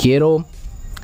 quiero 0.00 0.46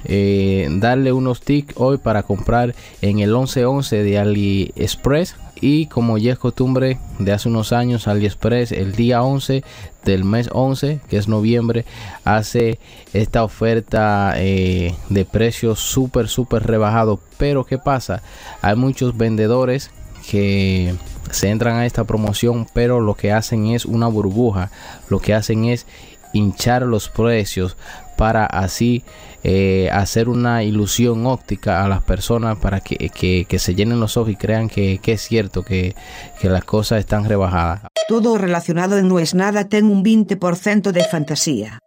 eh, 0.05 0.69
darle 0.71 1.13
unos 1.13 1.43
tics 1.43 1.75
hoy 1.77 1.99
para 1.99 2.23
comprar 2.23 2.75
en 3.03 3.19
el 3.19 3.31
1111 3.31 4.03
de 4.03 4.19
AliExpress. 4.19 5.37
Y 5.59 5.87
como 5.87 6.19
ya 6.19 6.33
es 6.33 6.39
costumbre 6.39 6.99
de 7.19 7.33
hace 7.33 7.49
unos 7.49 7.73
años 7.73 8.09
AliExpress 8.09 8.73
el 8.73 8.93
día 8.93 9.23
11 9.23 9.65
del 10.05 10.23
mes 10.23 10.51
11 10.53 11.01
que 11.09 11.17
es 11.17 11.29
noviembre 11.29 11.87
hace 12.25 12.79
esta 13.15 13.43
oferta 13.43 14.35
eh, 14.37 14.95
de 15.09 15.25
precios 15.25 15.79
súper 15.79 16.29
súper 16.29 16.67
rebajado. 16.67 17.21
Pero 17.39 17.65
qué 17.65 17.79
pasa 17.79 18.23
hay 18.61 18.77
muchos 18.77 19.17
vendedores 19.17 19.91
que 20.31 20.95
se 21.31 21.49
entran 21.49 21.77
a 21.77 21.87
esta 21.87 22.05
promoción 22.05 22.67
pero 22.75 23.01
lo 23.01 23.15
que 23.15 23.33
hacen 23.33 23.69
es 23.69 23.87
una 23.87 24.09
burbuja. 24.09 24.71
Lo 25.09 25.21
que 25.21 25.33
hacen 25.33 25.65
es 25.65 25.87
hinchar 26.35 26.83
los 26.83 27.09
precios 27.09 27.79
para 28.17 28.47
así 28.47 29.05
eh, 29.45 29.89
hacer 29.93 30.29
una 30.29 30.65
ilusión 30.65 31.25
óptica 31.27 31.85
a 31.85 31.89
las 31.89 32.03
personas 32.03 32.59
para 32.59 32.81
que, 32.81 33.47
se 33.59 33.75
llenen 33.75 34.01
los 34.01 34.17
ojos 34.17 34.33
y 34.33 34.37
crean 34.37 34.69
que, 34.69 34.99
es 35.05 35.23
cierto 35.23 35.63
que, 35.63 35.95
que, 36.41 36.49
las 36.49 36.65
cosas 36.65 36.99
están 36.99 37.25
rebajadas. 37.27 37.83
Todo 38.09 38.39
relacionado 38.39 38.99
en 38.99 39.09
No 39.09 39.21
es 39.21 39.35
Nada 39.35 39.69
ten 39.69 39.85
un 39.85 40.03
20% 40.03 40.91
de 40.91 41.05
fantasía. 41.05 41.79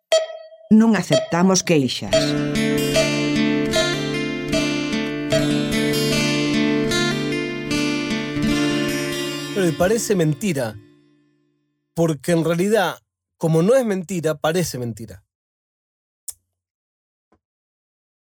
No 0.70 0.94
aceptamos 0.95 1.63
queixas. 1.63 2.12
Pero 9.53 9.66
me 9.66 9.73
parece 9.73 10.16
mentira. 10.16 10.75
Porque 11.94 12.31
en 12.31 12.45
realidad, 12.45 12.95
como 13.38 13.61
no 13.64 13.75
es 13.75 13.86
mentira, 13.86 14.36
parece 14.36 14.77
mentira 14.77 15.23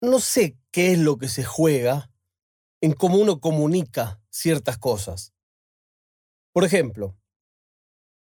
no 0.01 0.19
sé 0.19 0.57
qué 0.71 0.91
es 0.91 0.99
lo 0.99 1.17
que 1.17 1.27
se 1.27 1.43
juega 1.43 2.11
en 2.81 2.93
cómo 2.93 3.17
uno 3.17 3.39
comunica 3.39 4.21
ciertas 4.29 4.77
cosas. 4.77 5.33
Por 6.53 6.63
ejemplo, 6.63 7.15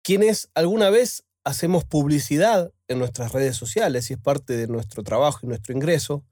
quienes 0.04 0.50
alguna 0.54 0.90
vez 0.90 1.26
hacemos 1.44 1.86
publicidad 1.86 2.74
en 2.88 3.00
nuestras 3.00 3.32
redes 3.32 3.56
sociales 3.56 4.10
y 4.10 4.14
es 4.14 4.20
parte 4.20 4.58
de 4.58 4.68
nuestro 4.68 5.04
trabajo 5.04 5.40
y 5.44 5.48
nuestro 5.48 5.74
ingreso, 5.74 6.26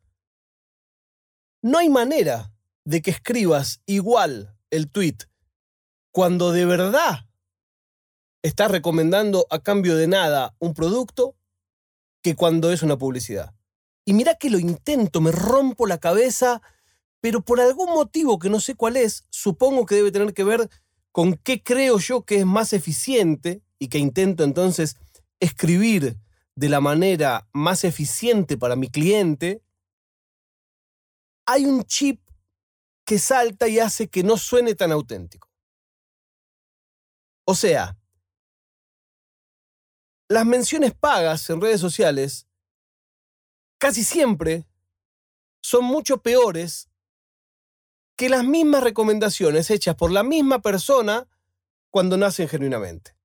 no 1.62 1.78
hay 1.78 1.90
manera 1.90 2.52
de 2.86 3.02
que 3.02 3.12
escribas 3.12 3.82
igual 3.86 4.58
el 4.70 4.90
tweet 4.90 5.18
cuando 6.12 6.52
de 6.52 6.66
verdad 6.66 7.28
estás 8.42 8.72
recomendando 8.72 9.46
a 9.50 9.60
cambio 9.60 9.96
de 9.96 10.08
nada 10.08 10.56
un 10.60 10.74
producto 10.74 11.36
que 12.24 12.36
cuando 12.36 12.72
es 12.72 12.82
una 12.84 12.98
publicidad. 12.98 13.57
Y 14.08 14.14
mira 14.14 14.36
que 14.36 14.50
lo 14.50 14.58
intento, 14.58 15.20
me 15.20 15.34
rompo 15.34 15.86
la 15.86 15.98
cabeza, 15.98 16.62
pero 17.20 17.42
por 17.42 17.60
algún 17.60 17.90
motivo 17.90 18.40
que 18.40 18.50
no 18.50 18.62
sé 18.62 18.74
cuál 18.74 18.96
es, 18.96 19.26
supongo 19.30 19.86
que 19.86 19.96
debe 19.96 20.14
tener 20.14 20.34
que 20.34 20.46
ver 20.46 20.70
con 21.12 21.34
qué 21.34 21.62
creo 21.62 22.00
yo 22.00 22.24
que 22.24 22.38
es 22.38 22.46
más 22.46 22.72
eficiente 22.72 23.62
y 23.80 23.90
que 23.90 23.98
intento 23.98 24.46
entonces 24.46 24.96
escribir 25.42 26.16
de 26.56 26.70
la 26.70 26.80
manera 26.80 27.50
más 27.52 27.84
eficiente 27.84 28.58
para 28.58 28.78
mi 28.78 28.90
cliente, 28.90 29.62
hay 31.46 31.66
un 31.66 31.84
chip 31.84 32.22
que 33.04 33.20
salta 33.20 33.68
y 33.68 33.80
hace 33.80 34.08
que 34.08 34.24
no 34.24 34.38
suene 34.38 34.74
tan 34.74 34.94
auténtico. 34.94 35.50
O 37.44 37.56
sea, 37.56 37.98
las 40.30 40.46
menciones 40.46 40.94
pagas 40.94 41.50
en 41.50 41.60
redes 41.60 41.82
sociales 41.82 42.47
casi 43.78 44.04
siempre 44.04 44.68
son 45.62 45.86
mucho 45.86 46.22
peores 46.22 46.90
que 48.16 48.30
las 48.30 48.44
mismas 48.44 48.84
recomendaciones 48.84 49.70
hechas 49.70 49.96
por 49.96 50.12
la 50.12 50.24
misma 50.24 50.62
persona 50.62 51.28
cuando 51.90 52.18
nacen 52.18 52.48
genuinamente. 52.48 53.16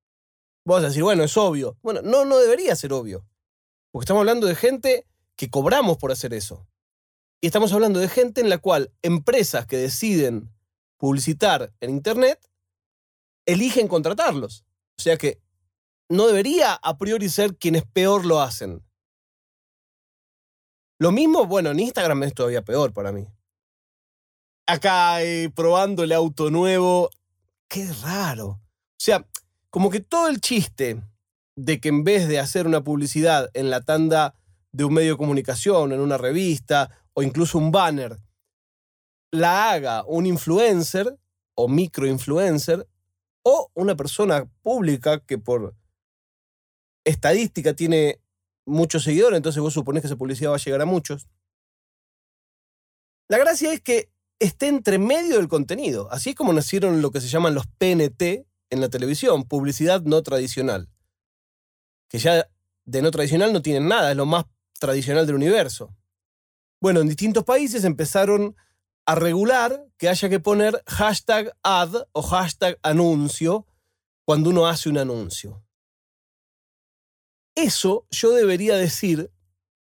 Vos 0.64 0.76
vas 0.76 0.84
a 0.84 0.88
decir, 0.88 1.02
bueno, 1.02 1.24
es 1.24 1.36
obvio. 1.36 1.78
Bueno, 1.82 2.02
no, 2.02 2.24
no 2.24 2.38
debería 2.38 2.76
ser 2.76 2.92
obvio. 2.92 3.26
Porque 3.90 4.04
estamos 4.04 4.20
hablando 4.20 4.46
de 4.46 4.54
gente 4.54 5.06
que 5.36 5.50
cobramos 5.50 5.98
por 5.98 6.12
hacer 6.12 6.34
eso. 6.34 6.66
Y 7.40 7.46
estamos 7.46 7.72
hablando 7.72 7.98
de 7.98 8.08
gente 8.08 8.40
en 8.40 8.48
la 8.48 8.58
cual 8.58 8.92
empresas 9.02 9.66
que 9.66 9.76
deciden 9.76 10.50
publicitar 10.98 11.72
en 11.80 11.90
Internet 11.90 12.38
eligen 13.46 13.88
contratarlos. 13.88 14.64
O 14.96 15.02
sea 15.02 15.16
que 15.16 15.40
no 16.08 16.26
debería 16.26 16.74
a 16.74 16.98
priori 16.98 17.28
ser 17.28 17.56
quienes 17.56 17.84
peor 17.84 18.24
lo 18.24 18.40
hacen. 18.40 18.84
Lo 21.02 21.10
mismo, 21.10 21.46
bueno, 21.46 21.72
en 21.72 21.80
Instagram 21.80 22.22
es 22.22 22.32
todavía 22.32 22.62
peor 22.62 22.92
para 22.92 23.10
mí. 23.10 23.26
Acá 24.68 25.20
eh, 25.20 25.50
probando 25.52 26.04
el 26.04 26.12
auto 26.12 26.48
nuevo. 26.48 27.10
Qué 27.68 27.92
raro. 28.04 28.46
O 28.46 28.60
sea, 28.98 29.26
como 29.68 29.90
que 29.90 29.98
todo 29.98 30.28
el 30.28 30.40
chiste 30.40 31.02
de 31.56 31.80
que 31.80 31.88
en 31.88 32.04
vez 32.04 32.28
de 32.28 32.38
hacer 32.38 32.68
una 32.68 32.84
publicidad 32.84 33.50
en 33.54 33.68
la 33.68 33.80
tanda 33.80 34.36
de 34.70 34.84
un 34.84 34.94
medio 34.94 35.14
de 35.14 35.18
comunicación, 35.18 35.90
en 35.90 35.98
una 35.98 36.18
revista 36.18 36.88
o 37.14 37.24
incluso 37.24 37.58
un 37.58 37.72
banner, 37.72 38.16
la 39.32 39.72
haga 39.72 40.04
un 40.04 40.24
influencer 40.24 41.18
o 41.56 41.66
microinfluencer 41.66 42.86
o 43.42 43.72
una 43.74 43.96
persona 43.96 44.48
pública 44.62 45.18
que 45.18 45.36
por 45.36 45.74
estadística 47.04 47.74
tiene 47.74 48.21
muchos 48.66 49.04
seguidores, 49.04 49.36
entonces 49.36 49.60
vos 49.60 49.74
suponés 49.74 50.02
que 50.02 50.06
esa 50.06 50.16
publicidad 50.16 50.50
va 50.50 50.56
a 50.56 50.58
llegar 50.58 50.80
a 50.82 50.86
muchos. 50.86 51.28
La 53.28 53.38
gracia 53.38 53.72
es 53.72 53.80
que 53.80 54.10
esté 54.38 54.68
entre 54.68 54.98
medio 54.98 55.36
del 55.36 55.48
contenido. 55.48 56.08
Así 56.10 56.30
es 56.30 56.36
como 56.36 56.52
nacieron 56.52 57.00
lo 57.00 57.10
que 57.10 57.20
se 57.20 57.28
llaman 57.28 57.54
los 57.54 57.66
PNT 57.66 58.46
en 58.70 58.80
la 58.80 58.88
televisión, 58.88 59.44
publicidad 59.44 60.02
no 60.02 60.22
tradicional. 60.22 60.88
Que 62.08 62.18
ya 62.18 62.48
de 62.84 63.02
no 63.02 63.10
tradicional 63.10 63.52
no 63.52 63.62
tienen 63.62 63.88
nada, 63.88 64.10
es 64.10 64.16
lo 64.16 64.26
más 64.26 64.44
tradicional 64.78 65.26
del 65.26 65.36
universo. 65.36 65.94
Bueno, 66.80 67.00
en 67.00 67.08
distintos 67.08 67.44
países 67.44 67.84
empezaron 67.84 68.56
a 69.06 69.14
regular 69.14 69.86
que 69.96 70.08
haya 70.08 70.28
que 70.28 70.40
poner 70.40 70.82
hashtag 70.86 71.52
ad 71.62 71.94
o 72.12 72.22
hashtag 72.22 72.78
anuncio 72.82 73.66
cuando 74.24 74.50
uno 74.50 74.66
hace 74.66 74.88
un 74.88 74.98
anuncio. 74.98 75.64
Eso 77.54 78.06
yo 78.10 78.32
debería 78.32 78.76
decir, 78.76 79.30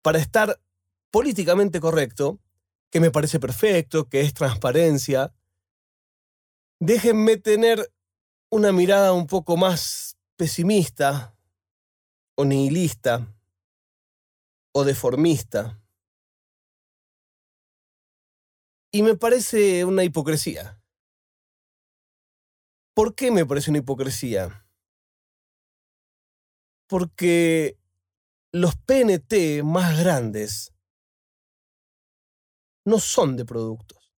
para 0.02 0.20
estar 0.20 0.62
políticamente 1.12 1.80
correcto, 1.80 2.40
que 2.92 3.00
me 3.00 3.12
parece 3.12 3.40
perfecto, 3.40 4.08
que 4.08 4.22
es 4.22 4.34
transparencia. 4.34 5.34
Déjenme 6.80 7.38
tener 7.38 7.92
una 8.50 8.72
mirada 8.72 9.14
un 9.14 9.28
poco 9.28 9.58
más 9.58 10.18
pesimista 10.36 11.36
o 12.36 12.46
nihilista 12.46 13.36
o 14.72 14.84
deformista. 14.84 15.82
Y 18.92 19.02
me 19.02 19.16
parece 19.16 19.84
una 19.84 20.04
hipocresía. 20.04 20.80
¿Por 22.94 23.16
qué 23.16 23.32
me 23.32 23.46
parece 23.46 23.72
una 23.72 23.80
hipocresía? 23.80 24.67
Porque 26.88 27.78
los 28.52 28.76
PNT 28.76 29.64
más 29.64 30.00
grandes 30.00 30.74
no 32.86 33.00
son 33.00 33.36
de 33.36 33.46
productos. 33.46 34.14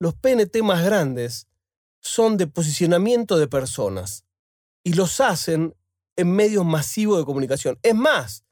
Los 0.00 0.14
PNT 0.14 0.62
más 0.62 0.84
grandes 0.84 1.48
son 2.00 2.36
de 2.36 2.46
posicionamiento 2.46 3.38
de 3.38 3.48
personas 3.48 4.26
y 4.84 4.94
los 4.94 5.20
hacen 5.20 5.74
en 6.16 6.32
medios 6.32 6.64
masivos 6.64 7.18
de 7.18 7.24
comunicación. 7.24 7.78
Es 7.82 7.94
más, 7.94 8.44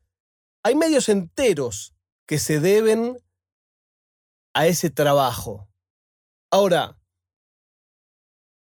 hay 0.62 0.74
medios 0.76 1.08
enteros 1.08 1.94
que 2.26 2.38
se 2.38 2.60
deben 2.60 3.18
a 4.54 4.66
ese 4.66 4.90
trabajo. 4.90 5.68
Ahora, 6.50 6.96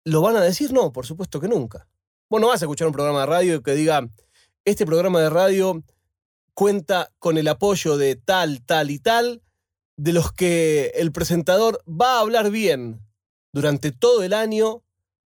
¿lo 0.04 0.22
van 0.22 0.36
a 0.36 0.40
decir? 0.40 0.72
No, 0.72 0.92
por 0.92 1.06
supuesto 1.06 1.40
que 1.40 1.48
nunca. 1.48 1.89
Vos 2.30 2.40
no 2.40 2.46
vas 2.46 2.62
a 2.62 2.66
escuchar 2.66 2.86
un 2.86 2.92
programa 2.92 3.20
de 3.20 3.26
radio 3.26 3.60
que 3.60 3.74
diga, 3.74 4.08
este 4.64 4.86
programa 4.86 5.20
de 5.20 5.30
radio 5.30 5.82
cuenta 6.54 7.12
con 7.18 7.36
el 7.38 7.48
apoyo 7.48 7.96
de 7.96 8.14
tal, 8.14 8.64
tal 8.64 8.92
y 8.92 9.00
tal, 9.00 9.42
de 9.96 10.12
los 10.12 10.32
que 10.32 10.92
el 10.94 11.10
presentador 11.10 11.82
va 11.88 12.18
a 12.18 12.20
hablar 12.20 12.52
bien 12.52 13.04
durante 13.52 13.90
todo 13.90 14.22
el 14.22 14.32
año 14.32 14.84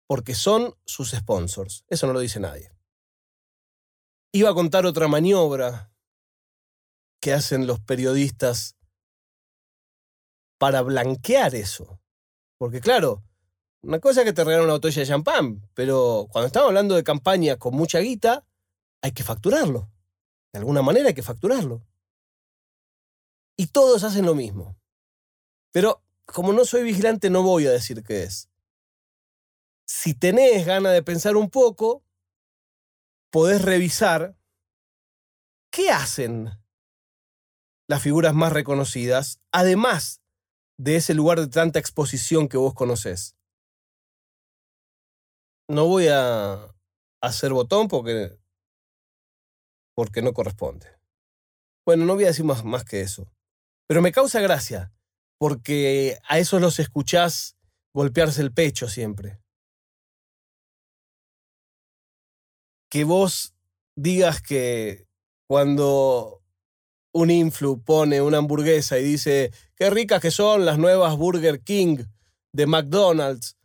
porque 0.06 0.36
son 0.36 0.76
sus 0.84 1.10
sponsors. 1.10 1.84
Eso 1.88 2.06
no 2.06 2.12
lo 2.12 2.20
dice 2.20 2.38
nadie. 2.38 2.70
Iba 4.30 4.50
a 4.50 4.54
contar 4.54 4.86
otra 4.86 5.08
maniobra 5.08 5.92
que 7.20 7.32
hacen 7.32 7.66
los 7.66 7.80
periodistas 7.80 8.76
para 10.56 10.82
blanquear 10.82 11.56
eso. 11.56 12.00
Porque 12.58 12.80
claro, 12.80 13.24
una 13.82 13.98
cosa 13.98 14.20
es 14.20 14.26
que 14.26 14.32
te 14.32 14.44
regalan 14.44 14.64
una 14.64 14.74
botella 14.74 15.00
de 15.00 15.08
champán, 15.08 15.68
pero 15.74 16.28
cuando 16.30 16.46
estamos 16.46 16.68
hablando 16.68 16.94
de 16.94 17.04
campaña 17.04 17.56
con 17.56 17.74
mucha 17.74 17.98
guita, 17.98 18.46
hay 19.02 19.12
que 19.12 19.24
facturarlo. 19.24 19.90
De 20.52 20.60
alguna 20.60 20.82
manera 20.82 21.08
hay 21.08 21.14
que 21.14 21.22
facturarlo. 21.22 21.82
y 23.56 23.66
todos 23.68 24.02
hacen 24.02 24.24
lo 24.26 24.34
mismo. 24.34 24.76
Pero 25.72 26.02
como 26.24 26.52
no 26.52 26.64
soy 26.64 26.82
vigilante, 26.82 27.30
no 27.30 27.42
voy 27.42 27.66
a 27.66 27.70
decir 27.70 28.02
qué 28.02 28.24
es. 28.24 28.48
Si 29.86 30.14
tenés 30.14 30.66
ganas 30.66 30.92
de 30.92 31.02
pensar 31.02 31.36
un 31.36 31.50
poco, 31.50 32.02
podés 33.30 33.62
revisar 33.62 34.36
qué 35.70 35.90
hacen 35.90 36.50
las 37.88 38.02
figuras 38.02 38.34
más 38.34 38.52
reconocidas, 38.52 39.40
además 39.52 40.22
de 40.78 40.96
ese 40.96 41.14
lugar 41.14 41.38
de 41.40 41.48
tanta 41.48 41.78
exposición 41.78 42.48
que 42.48 42.56
vos 42.56 42.74
conocés. 42.74 43.36
No 45.68 45.86
voy 45.86 46.08
a 46.08 46.74
hacer 47.22 47.52
botón 47.52 47.88
porque, 47.88 48.36
porque 49.94 50.22
no 50.22 50.32
corresponde. 50.32 50.86
Bueno, 51.86 52.04
no 52.04 52.14
voy 52.14 52.24
a 52.24 52.28
decir 52.28 52.44
más, 52.44 52.64
más 52.64 52.84
que 52.84 53.00
eso. 53.00 53.32
Pero 53.88 54.02
me 54.02 54.12
causa 54.12 54.40
gracia, 54.40 54.92
porque 55.38 56.18
a 56.28 56.38
esos 56.38 56.60
los 56.60 56.78
escuchás 56.78 57.56
golpearse 57.94 58.42
el 58.42 58.52
pecho 58.52 58.88
siempre. 58.88 59.40
Que 62.90 63.04
vos 63.04 63.54
digas 63.96 64.42
que 64.42 65.06
cuando 65.48 66.42
un 67.14 67.30
influ 67.30 67.82
pone 67.82 68.22
una 68.22 68.38
hamburguesa 68.38 68.98
y 68.98 69.04
dice, 69.04 69.52
qué 69.76 69.90
ricas 69.90 70.20
que 70.20 70.30
son 70.30 70.64
las 70.64 70.78
nuevas 70.78 71.16
Burger 71.16 71.62
King 71.62 72.04
de 72.54 72.66
McDonald's, 72.66 73.56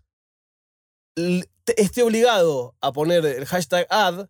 esté 1.75 2.03
obligado 2.03 2.75
a 2.81 2.91
poner 2.93 3.25
el 3.25 3.45
hashtag 3.45 3.87
ad, 3.89 4.29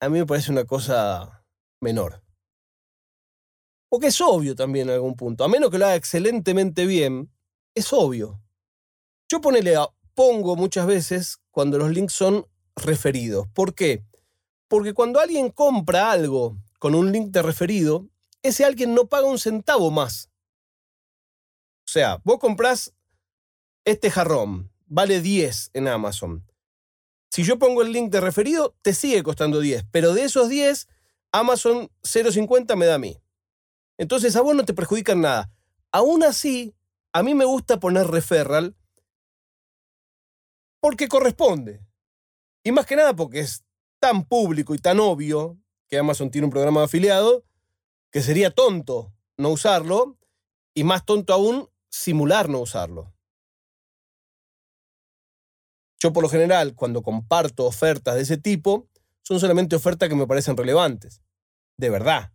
a 0.00 0.08
mí 0.08 0.18
me 0.18 0.26
parece 0.26 0.50
una 0.50 0.64
cosa 0.64 1.44
menor. 1.80 2.22
Porque 3.88 4.08
es 4.08 4.20
obvio 4.20 4.56
también 4.56 4.88
en 4.88 4.94
algún 4.94 5.14
punto. 5.14 5.44
A 5.44 5.48
menos 5.48 5.70
que 5.70 5.78
lo 5.78 5.86
haga 5.86 5.94
excelentemente 5.94 6.86
bien, 6.86 7.32
es 7.74 7.92
obvio. 7.92 8.40
Yo 9.28 9.40
ponele 9.40 9.76
pongo 10.14 10.56
muchas 10.56 10.86
veces 10.86 11.38
cuando 11.50 11.78
los 11.78 11.90
links 11.90 12.12
son 12.12 12.46
referidos. 12.76 13.46
¿Por 13.54 13.74
qué? 13.74 14.04
Porque 14.68 14.94
cuando 14.94 15.20
alguien 15.20 15.50
compra 15.50 16.10
algo 16.10 16.56
con 16.78 16.94
un 16.94 17.12
link 17.12 17.30
de 17.30 17.42
referido, 17.42 18.08
ese 18.42 18.64
alguien 18.64 18.94
no 18.94 19.06
paga 19.06 19.26
un 19.26 19.38
centavo 19.38 19.90
más. 19.90 20.30
O 21.86 21.90
sea, 21.90 22.20
vos 22.24 22.38
comprás 22.38 22.92
este 23.84 24.10
jarrón, 24.10 24.70
vale 24.94 25.20
10 25.20 25.70
en 25.74 25.88
Amazon. 25.88 26.46
Si 27.28 27.42
yo 27.42 27.58
pongo 27.58 27.82
el 27.82 27.90
link 27.90 28.12
de 28.12 28.20
referido, 28.20 28.76
te 28.80 28.94
sigue 28.94 29.24
costando 29.24 29.58
10, 29.58 29.86
pero 29.90 30.14
de 30.14 30.22
esos 30.22 30.48
10, 30.48 30.86
Amazon 31.32 31.90
0.50 32.04 32.76
me 32.76 32.86
da 32.86 32.94
a 32.94 32.98
mí. 32.98 33.20
Entonces 33.98 34.36
a 34.36 34.40
vos 34.40 34.54
no 34.54 34.64
te 34.64 34.72
perjudican 34.72 35.20
nada. 35.20 35.50
Aún 35.90 36.22
así, 36.22 36.76
a 37.12 37.24
mí 37.24 37.34
me 37.34 37.44
gusta 37.44 37.80
poner 37.80 38.06
referral 38.06 38.76
porque 40.80 41.08
corresponde. 41.08 41.84
Y 42.62 42.70
más 42.70 42.86
que 42.86 42.94
nada 42.94 43.16
porque 43.16 43.40
es 43.40 43.64
tan 43.98 44.24
público 44.24 44.76
y 44.76 44.78
tan 44.78 45.00
obvio 45.00 45.58
que 45.88 45.98
Amazon 45.98 46.30
tiene 46.30 46.44
un 46.44 46.52
programa 46.52 46.80
de 46.80 46.84
afiliado 46.84 47.44
que 48.12 48.22
sería 48.22 48.52
tonto 48.52 49.12
no 49.36 49.50
usarlo 49.50 50.18
y 50.72 50.84
más 50.84 51.04
tonto 51.04 51.32
aún 51.32 51.68
simular 51.90 52.48
no 52.48 52.60
usarlo. 52.60 53.13
Yo 56.04 56.12
por 56.12 56.22
lo 56.22 56.28
general, 56.28 56.74
cuando 56.74 57.02
comparto 57.02 57.64
ofertas 57.64 58.16
de 58.16 58.20
ese 58.20 58.36
tipo, 58.36 58.90
son 59.22 59.40
solamente 59.40 59.74
ofertas 59.74 60.10
que 60.10 60.14
me 60.14 60.26
parecen 60.26 60.54
relevantes. 60.54 61.22
De 61.78 61.88
verdad. 61.88 62.30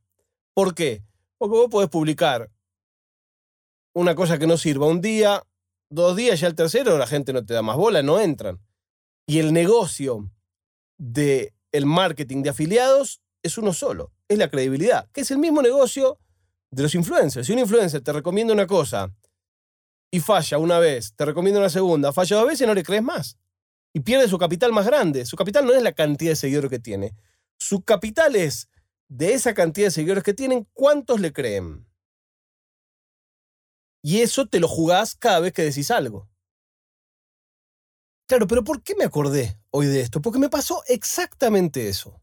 ¿Por 0.55 0.73
qué? 0.73 1.03
Porque 1.37 1.55
vos 1.55 1.69
podés 1.69 1.87
publicar 1.87 2.49
una 3.93 4.15
cosa 4.15 4.39
que 4.39 4.47
no 4.47 4.57
sirva 4.57 4.87
un 4.87 5.01
día, 5.01 5.43
dos 5.91 6.15
días, 6.15 6.39
ya 6.39 6.47
el 6.47 6.55
tercero 6.55 6.97
la 6.97 7.05
gente 7.05 7.31
no 7.31 7.45
te 7.45 7.53
da 7.53 7.61
más 7.61 7.77
bola, 7.77 8.01
no 8.01 8.19
entran. 8.19 8.59
Y 9.27 9.37
el 9.37 9.53
negocio 9.53 10.31
del 10.97 11.53
el 11.71 11.85
marketing 11.85 12.41
de 12.41 12.49
afiliados 12.49 13.21
es 13.43 13.59
uno 13.59 13.71
solo, 13.71 14.11
es 14.27 14.39
la 14.39 14.49
credibilidad, 14.49 15.07
que 15.11 15.21
es 15.21 15.29
el 15.29 15.37
mismo 15.37 15.61
negocio 15.61 16.17
de 16.71 16.81
los 16.81 16.95
influencers. 16.95 17.45
Si 17.45 17.53
un 17.53 17.59
influencer 17.59 18.01
te 18.01 18.13
recomienda 18.13 18.51
una 18.51 18.65
cosa 18.65 19.13
y 20.09 20.21
falla 20.21 20.57
una 20.57 20.79
vez, 20.79 21.13
te 21.15 21.23
recomienda 21.23 21.59
una 21.59 21.69
segunda, 21.69 22.11
falla 22.11 22.37
dos 22.37 22.47
veces, 22.47 22.65
no 22.65 22.73
le 22.73 22.81
crees 22.81 23.03
más. 23.03 23.37
Y 23.93 24.01
pierde 24.01 24.27
su 24.27 24.37
capital 24.37 24.71
más 24.71 24.85
grande. 24.85 25.25
Su 25.25 25.35
capital 25.35 25.65
no 25.65 25.73
es 25.73 25.81
la 25.81 25.93
cantidad 25.93 26.31
de 26.31 26.35
seguidores 26.35 26.69
que 26.69 26.79
tiene. 26.79 27.15
Su 27.57 27.81
capital 27.81 28.35
es 28.35 28.69
de 29.07 29.33
esa 29.33 29.53
cantidad 29.53 29.87
de 29.87 29.91
seguidores 29.91 30.23
que 30.23 30.33
tienen, 30.33 30.67
¿cuántos 30.73 31.19
le 31.19 31.33
creen? 31.33 31.87
Y 34.01 34.21
eso 34.21 34.47
te 34.47 34.59
lo 34.59 34.67
jugás 34.67 35.15
cada 35.15 35.39
vez 35.39 35.51
que 35.51 35.63
decís 35.63 35.91
algo. 35.91 36.29
Claro, 38.27 38.45
pero 38.47 38.63
¿por 38.63 38.83
qué 38.83 38.95
me 38.95 39.03
acordé 39.03 39.59
hoy 39.71 39.87
de 39.87 40.01
esto? 40.01 40.21
Porque 40.21 40.39
me 40.39 40.49
pasó 40.49 40.83
exactamente 40.87 41.89
eso. 41.89 42.21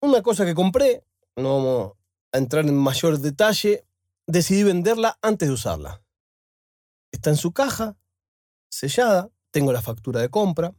Una 0.00 0.22
cosa 0.22 0.44
que 0.44 0.54
compré, 0.54 1.04
no 1.36 1.56
vamos 1.56 1.92
a 2.32 2.38
entrar 2.38 2.64
en 2.66 2.76
mayor 2.76 3.18
detalle, 3.18 3.84
decidí 4.26 4.62
venderla 4.62 5.18
antes 5.22 5.48
de 5.48 5.54
usarla. 5.54 6.04
Está 7.10 7.30
en 7.30 7.36
su 7.36 7.52
caja, 7.52 7.96
sellada, 8.74 9.30
tengo 9.50 9.72
la 9.72 9.82
factura 9.82 10.20
de 10.20 10.28
compra, 10.28 10.74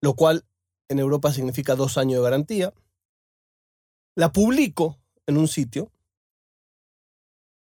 lo 0.00 0.14
cual 0.14 0.44
en 0.88 0.98
Europa 0.98 1.32
significa 1.32 1.74
dos 1.74 1.96
años 1.98 2.18
de 2.18 2.24
garantía. 2.24 2.74
La 4.14 4.32
publico 4.32 4.98
en 5.26 5.38
un 5.38 5.48
sitio 5.48 5.90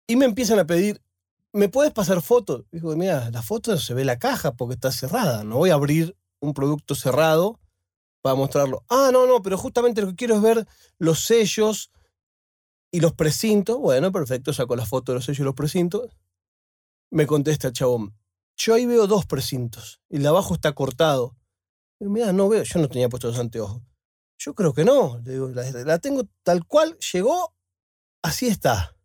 y 0.08 0.16
me 0.16 0.26
empiezan 0.26 0.58
a 0.58 0.66
pedir, 0.66 1.02
¿me 1.54 1.70
puedes 1.70 1.94
pasar 1.94 2.22
fotos? 2.22 2.66
Digo, 2.72 2.96
mira, 2.96 3.30
la 3.30 3.44
foto 3.44 3.78
se 3.78 3.94
ve 3.94 4.04
la 4.04 4.18
caja 4.18 4.54
porque 4.54 4.74
está 4.74 4.92
cerrada. 4.92 5.44
No 5.44 5.58
voy 5.58 5.70
a 5.70 5.76
abrir 5.76 6.18
un 6.40 6.54
producto 6.54 6.96
cerrado 6.96 7.60
para 8.22 8.36
mostrarlo. 8.36 8.84
Ah, 8.90 9.12
no, 9.14 9.28
no, 9.28 9.42
pero 9.44 9.58
justamente 9.58 10.02
lo 10.02 10.08
que 10.08 10.16
quiero 10.16 10.36
es 10.36 10.42
ver 10.42 10.68
los 10.98 11.26
sellos 11.26 11.92
y 12.92 13.02
los 13.02 13.14
precintos. 13.14 13.78
Bueno, 13.78 14.12
perfecto, 14.12 14.52
saco 14.52 14.76
la 14.76 14.86
foto 14.86 15.12
de 15.12 15.18
los 15.18 15.26
sellos 15.26 15.40
y 15.42 15.44
los 15.44 15.54
precintos. 15.54 16.10
Me 17.12 17.28
contesta 17.28 17.68
el 17.68 17.74
chabón. 17.74 18.16
Yo 18.62 18.74
ahí 18.74 18.86
veo 18.86 19.08
dos 19.08 19.26
precintos 19.26 20.02
y 20.10 20.18
el 20.18 20.24
de 20.24 20.28
abajo 20.28 20.54
está 20.54 20.74
cortado. 20.74 21.38
Mira, 22.02 22.34
no 22.34 22.50
veo, 22.50 22.64
yo 22.64 22.80
no 22.80 22.90
tenía 22.90 23.08
puesto 23.08 23.30
los 23.30 23.40
anteojos. 23.40 23.82
Yo 24.38 24.54
creo 24.54 24.74
que 24.74 24.84
no. 24.84 25.22
Le 25.24 25.34
digo, 25.34 25.48
la, 25.48 26.00
tengo 26.00 26.28
tal 26.44 26.66
cual, 26.66 26.98
llegó, 27.14 27.56
así 28.22 28.48
está. 28.48 28.98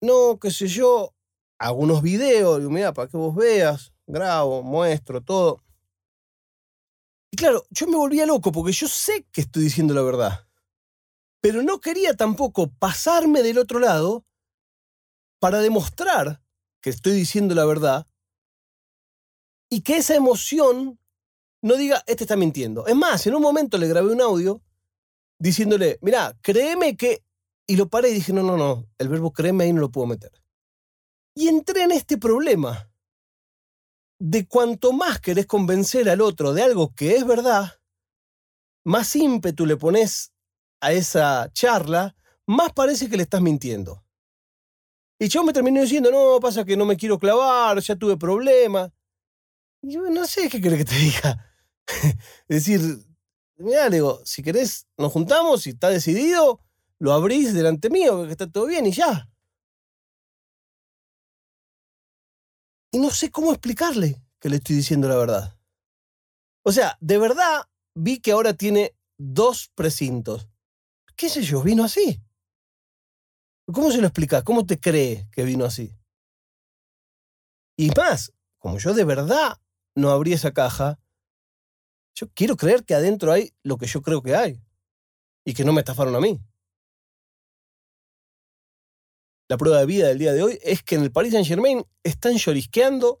No, 0.00 0.38
qué 0.40 0.50
sé 0.50 0.66
yo, 0.66 1.14
hago 1.58 1.78
unos 1.78 2.02
videos, 2.02 2.58
digo, 2.58 2.70
mira, 2.70 2.92
para 2.92 3.08
que 3.08 3.16
vos 3.16 3.34
veas, 3.36 3.92
grabo, 4.06 4.62
muestro, 4.64 5.22
todo. 5.22 5.62
Y 7.30 7.36
claro, 7.36 7.64
yo 7.70 7.86
me 7.86 7.96
volvía 7.96 8.26
loco 8.26 8.50
porque 8.50 8.72
yo 8.72 8.88
sé 8.88 9.26
que 9.30 9.42
estoy 9.42 9.64
diciendo 9.64 9.94
la 9.94 10.02
verdad. 10.02 10.48
Pero 11.40 11.62
no 11.62 11.80
quería 11.80 12.14
tampoco 12.14 12.68
pasarme 12.68 13.42
del 13.42 13.58
otro 13.58 13.78
lado 13.78 14.24
para 15.40 15.60
demostrar 15.60 16.43
que 16.84 16.90
estoy 16.90 17.14
diciendo 17.14 17.54
la 17.54 17.64
verdad 17.64 18.06
y 19.70 19.80
que 19.80 19.96
esa 19.96 20.14
emoción 20.14 21.00
no 21.62 21.76
diga, 21.76 22.04
este 22.06 22.24
está 22.24 22.36
mintiendo. 22.36 22.86
Es 22.86 22.94
más, 22.94 23.26
en 23.26 23.34
un 23.34 23.40
momento 23.40 23.78
le 23.78 23.88
grabé 23.88 24.12
un 24.12 24.20
audio 24.20 24.60
diciéndole, 25.38 25.98
mira, 26.02 26.36
créeme 26.42 26.94
que... 26.94 27.24
Y 27.66 27.76
lo 27.76 27.88
paré 27.88 28.10
y 28.10 28.12
dije, 28.12 28.34
no, 28.34 28.42
no, 28.42 28.58
no, 28.58 28.86
el 28.98 29.08
verbo 29.08 29.32
créeme 29.32 29.64
ahí 29.64 29.72
no 29.72 29.80
lo 29.80 29.90
puedo 29.90 30.06
meter. 30.06 30.30
Y 31.34 31.48
entré 31.48 31.84
en 31.84 31.92
este 31.92 32.18
problema 32.18 32.92
de 34.18 34.46
cuanto 34.46 34.92
más 34.92 35.20
querés 35.20 35.46
convencer 35.46 36.10
al 36.10 36.20
otro 36.20 36.52
de 36.52 36.64
algo 36.64 36.94
que 36.94 37.16
es 37.16 37.26
verdad, 37.26 37.80
más 38.84 39.16
ímpetu 39.16 39.64
le 39.64 39.78
pones 39.78 40.34
a 40.82 40.92
esa 40.92 41.50
charla, 41.50 42.14
más 42.44 42.74
parece 42.74 43.08
que 43.08 43.16
le 43.16 43.22
estás 43.22 43.40
mintiendo. 43.40 44.03
Y 45.18 45.28
yo 45.28 45.44
me 45.44 45.52
terminé 45.52 45.82
diciendo, 45.82 46.10
no, 46.10 46.40
pasa 46.40 46.64
que 46.64 46.76
no 46.76 46.84
me 46.84 46.96
quiero 46.96 47.18
clavar, 47.18 47.80
ya 47.80 47.96
tuve 47.96 48.16
problemas. 48.16 48.90
Y 49.82 49.92
yo 49.92 50.02
no 50.10 50.26
sé 50.26 50.48
qué 50.48 50.60
querés 50.60 50.78
que 50.78 50.84
te 50.84 50.96
diga. 50.96 51.54
es 52.48 52.64
decir, 52.64 52.80
mira, 53.56 53.88
le 53.88 53.96
digo, 53.96 54.20
si 54.24 54.42
querés, 54.42 54.86
nos 54.98 55.12
juntamos 55.12 55.66
y 55.66 55.70
está 55.70 55.90
decidido, 55.90 56.60
lo 56.98 57.12
abrís 57.12 57.54
delante 57.54 57.90
mío, 57.90 58.24
que 58.24 58.32
está 58.32 58.50
todo 58.50 58.66
bien 58.66 58.86
y 58.86 58.92
ya. 58.92 59.28
Y 62.90 62.98
no 62.98 63.10
sé 63.10 63.30
cómo 63.30 63.50
explicarle 63.50 64.22
que 64.38 64.48
le 64.48 64.56
estoy 64.56 64.76
diciendo 64.76 65.08
la 65.08 65.16
verdad. 65.16 65.58
O 66.62 66.72
sea, 66.72 66.96
de 67.00 67.18
verdad 67.18 67.62
vi 67.94 68.20
que 68.20 68.32
ahora 68.32 68.54
tiene 68.54 68.96
dos 69.18 69.70
precintos. 69.74 70.48
¿Qué 71.16 71.28
sé 71.28 71.42
yo? 71.42 71.62
Vino 71.62 71.84
así. 71.84 72.20
¿Cómo 73.72 73.90
se 73.90 74.00
lo 74.00 74.06
explicas? 74.06 74.42
¿Cómo 74.42 74.66
te 74.66 74.78
cree 74.78 75.26
que 75.32 75.44
vino 75.44 75.64
así? 75.64 75.96
Y 77.76 77.90
más, 77.96 78.32
como 78.58 78.78
yo 78.78 78.94
de 78.94 79.04
verdad 79.04 79.58
no 79.94 80.10
abrí 80.10 80.32
esa 80.32 80.52
caja, 80.52 80.98
yo 82.14 82.28
quiero 82.34 82.56
creer 82.56 82.84
que 82.84 82.94
adentro 82.94 83.32
hay 83.32 83.52
lo 83.62 83.76
que 83.76 83.86
yo 83.86 84.02
creo 84.02 84.22
que 84.22 84.36
hay. 84.36 84.60
y 85.46 85.52
que 85.52 85.64
no 85.64 85.72
me 85.74 85.80
estafaron 85.80 86.14
a 86.16 86.20
mí. 86.20 86.40
La 89.48 89.58
prueba 89.58 89.78
de 89.78 89.86
vida 89.86 90.08
del 90.08 90.18
día 90.18 90.32
de 90.32 90.42
hoy 90.42 90.58
es 90.62 90.82
que 90.82 90.94
en 90.94 91.02
el 91.02 91.12
Paris 91.12 91.32
Saint 91.32 91.46
Germain 91.46 91.84
están 92.02 92.36
llorisqueando 92.36 93.20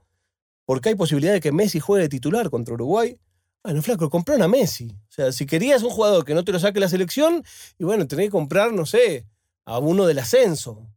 porque 0.64 0.88
hay 0.88 0.94
posibilidad 0.94 1.34
de 1.34 1.40
que 1.40 1.52
Messi 1.52 1.80
juegue 1.80 2.04
de 2.04 2.08
titular 2.08 2.48
contra 2.48 2.74
Uruguay. 2.74 3.18
Bueno, 3.62 3.82
flaco, 3.82 4.08
compraron 4.08 4.42
a 4.42 4.48
Messi. 4.48 4.90
O 4.90 5.12
sea, 5.12 5.32
si 5.32 5.44
querías 5.44 5.82
un 5.82 5.90
jugador 5.90 6.24
que 6.24 6.34
no 6.34 6.44
te 6.44 6.52
lo 6.52 6.58
saque 6.58 6.80
la 6.80 6.88
selección, 6.88 7.44
y 7.78 7.84
bueno, 7.84 8.06
tenés 8.08 8.26
que 8.26 8.30
comprar, 8.30 8.72
no 8.72 8.86
sé, 8.86 9.26
a 9.66 9.78
uno 9.78 10.06
del 10.06 10.18
ascenso. 10.18 10.88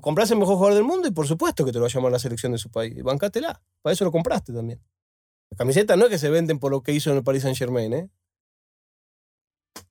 Comprás 0.00 0.30
el 0.30 0.38
mejor 0.38 0.56
jugador 0.56 0.74
del 0.74 0.84
mundo 0.84 1.06
y 1.08 1.12
por 1.12 1.26
supuesto 1.26 1.64
que 1.64 1.72
te 1.72 1.78
lo 1.78 1.82
va 1.82 1.88
a 1.88 1.90
llamar 1.90 2.12
la 2.12 2.18
selección 2.18 2.52
de 2.52 2.58
su 2.58 2.70
país. 2.70 3.00
Bancátela. 3.02 3.62
Para 3.80 3.92
eso 3.92 4.04
lo 4.04 4.12
compraste 4.12 4.52
también. 4.52 4.80
Las 5.50 5.58
camisetas 5.58 5.96
no 5.96 6.04
es 6.04 6.10
que 6.10 6.18
se 6.18 6.30
venden 6.30 6.58
por 6.58 6.70
lo 6.72 6.82
que 6.82 6.92
hizo 6.92 7.10
en 7.10 7.18
el 7.18 7.22
Paris 7.22 7.42
Saint 7.42 7.56
Germain, 7.56 7.92
¿eh? 7.92 8.10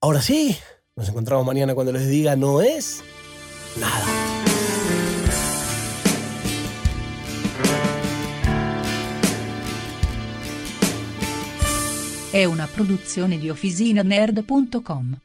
Ahora 0.01 0.21
sí, 0.21 0.57
nos 0.95 1.09
encontramos 1.09 1.45
mañana 1.45 1.75
cuando 1.75 1.91
les 1.91 2.07
diga 2.07 2.35
no 2.35 2.61
es 2.61 3.03
nada. 3.79 4.05
È 12.31 12.45
una 12.45 12.65
produzione 12.65 13.37
di 13.37 13.49
OfficinaNerd.com. 13.49 15.19